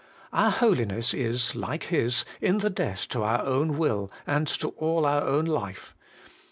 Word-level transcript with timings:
Our 0.33 0.49
holiness 0.49 1.13
is, 1.13 1.53
like 1.53 1.83
His, 1.83 2.25
in 2.41 2.57
the 2.57 2.71
death 2.71 3.07
to 3.09 3.21
our 3.21 3.43
own 3.45 3.77
will, 3.77 4.11
and 4.25 4.47
to 4.47 4.69
all 4.69 5.05
our 5.05 5.21
own 5.21 5.45
life. 5.45 5.93